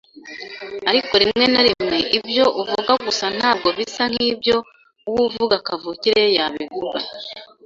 ariko 0.89 1.13
rimwe 1.21 1.45
na 1.53 1.61
rimwe 1.67 1.97
ibyo 2.17 2.45
uvuga 2.61 2.91
gusa 3.05 3.25
ntabwo 3.37 3.67
bisa 3.77 4.03
nkibyo 4.11 4.55
uwuvuga 5.09 5.55
kavukire 5.67 6.23
yabivuga. 6.37 6.97